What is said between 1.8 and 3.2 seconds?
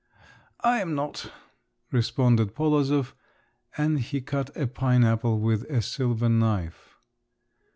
responded Polozov,